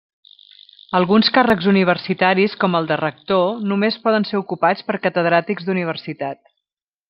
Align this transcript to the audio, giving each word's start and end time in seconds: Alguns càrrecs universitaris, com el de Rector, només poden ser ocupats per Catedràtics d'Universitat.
Alguns 0.99 1.27
càrrecs 1.35 1.67
universitaris, 1.71 2.55
com 2.65 2.79
el 2.79 2.89
de 2.93 2.97
Rector, 3.03 3.53
només 3.73 4.01
poden 4.07 4.27
ser 4.31 4.41
ocupats 4.43 4.89
per 4.89 4.99
Catedràtics 5.07 5.69
d'Universitat. 5.69 6.45